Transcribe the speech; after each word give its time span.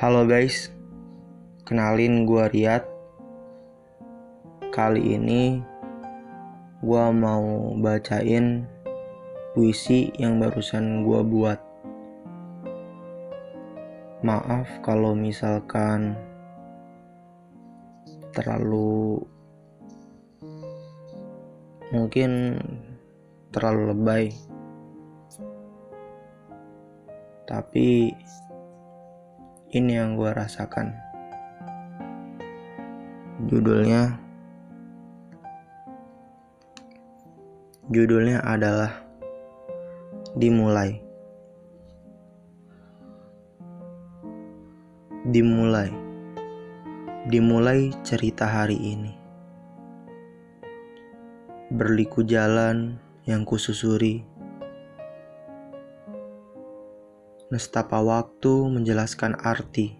Halo 0.00 0.24
guys, 0.24 0.72
kenalin 1.68 2.24
gue 2.24 2.40
Riyad. 2.48 2.88
Kali 4.72 5.12
ini 5.12 5.60
gue 6.80 7.04
mau 7.12 7.76
bacain 7.76 8.64
puisi 9.52 10.08
yang 10.16 10.40
barusan 10.40 11.04
gue 11.04 11.20
buat. 11.20 11.60
Maaf 14.24 14.80
kalau 14.80 15.12
misalkan 15.12 16.16
terlalu 18.32 19.20
mungkin 21.92 22.56
terlalu 23.52 23.92
lebay. 23.92 24.24
Tapi 27.44 28.16
ini 29.70 29.94
yang 29.94 30.18
gue 30.18 30.30
rasakan. 30.34 30.90
Judulnya 33.46 34.18
Judulnya 37.90 38.42
adalah 38.42 39.06
Dimulai. 40.34 40.94
Dimulai. 45.26 45.90
Dimulai 47.26 47.90
cerita 48.06 48.46
hari 48.46 48.78
ini. 48.78 49.14
Berliku 51.70 52.22
jalan 52.22 52.98
yang 53.26 53.42
kususuri 53.46 54.22
nestapa 57.50 57.98
waktu 57.98 58.70
menjelaskan 58.70 59.34
arti. 59.42 59.98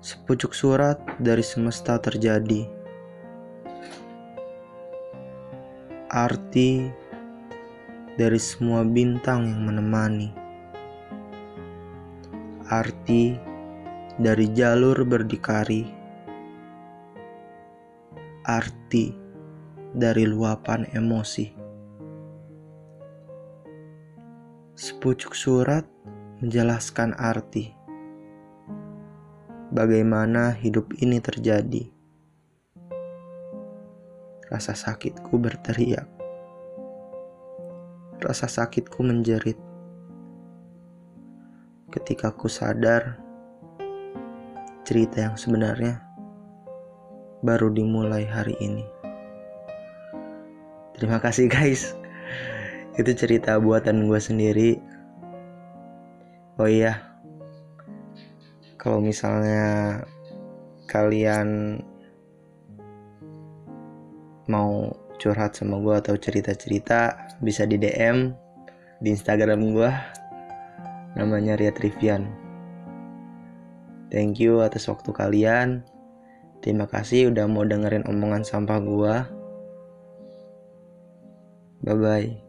Sepucuk 0.00 0.56
surat 0.56 0.96
dari 1.20 1.44
semesta 1.44 2.00
terjadi. 2.00 2.64
Arti 6.08 6.88
dari 8.16 8.40
semua 8.40 8.80
bintang 8.80 9.44
yang 9.44 9.60
menemani. 9.60 10.32
Arti 12.64 13.36
dari 14.16 14.48
jalur 14.56 15.04
berdikari. 15.04 15.84
Arti 18.40 19.12
dari 19.92 20.24
luapan 20.24 20.88
emosi. 20.96 21.63
Sepucuk 24.74 25.38
surat 25.38 25.86
menjelaskan 26.42 27.14
arti. 27.14 27.70
Bagaimana 29.70 30.50
hidup 30.50 30.90
ini 30.98 31.22
terjadi. 31.22 31.86
Rasa 34.50 34.74
sakitku 34.74 35.38
berteriak. 35.38 36.10
Rasa 38.18 38.50
sakitku 38.50 38.98
menjerit. 39.06 39.54
Ketika 41.94 42.34
ku 42.34 42.50
sadar, 42.50 43.22
cerita 44.82 45.30
yang 45.30 45.38
sebenarnya 45.38 46.02
baru 47.46 47.70
dimulai 47.70 48.26
hari 48.26 48.58
ini. 48.58 48.82
Terima 50.98 51.22
kasih 51.22 51.46
guys 51.46 51.94
itu 52.94 53.10
cerita 53.14 53.58
buatan 53.58 54.06
gue 54.06 54.20
sendiri. 54.20 54.70
Oh 56.58 56.70
iya. 56.70 57.02
Kalau 58.78 59.00
misalnya 59.00 60.00
kalian 60.86 61.80
mau 64.46 64.92
curhat 65.16 65.56
sama 65.56 65.80
gue 65.80 65.94
atau 66.04 66.14
cerita-cerita 66.20 67.16
bisa 67.40 67.64
di 67.64 67.80
DM 67.80 68.30
di 69.00 69.08
Instagram 69.16 69.72
gue 69.72 69.90
namanya 71.16 71.56
Ria 71.56 71.72
Trivian 71.72 72.44
thank 74.14 74.38
you 74.38 74.62
atas 74.62 74.86
waktu 74.86 75.10
kalian. 75.10 75.82
Terima 76.62 76.86
kasih 76.86 77.34
udah 77.34 77.44
mau 77.50 77.66
dengerin 77.66 78.06
omongan 78.08 78.46
sampah 78.46 78.78
gue 78.80 79.14
bye 81.84 81.92
bye 81.92 82.43